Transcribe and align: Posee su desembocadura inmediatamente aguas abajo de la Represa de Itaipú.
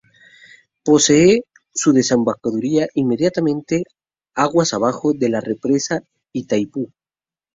Posee 0.83 1.43
su 1.75 1.93
desembocadura 1.93 2.87
inmediatamente 2.95 3.83
aguas 4.33 4.73
abajo 4.73 5.13
de 5.13 5.29
la 5.29 5.41
Represa 5.41 5.99
de 5.99 6.05
Itaipú. 6.33 6.91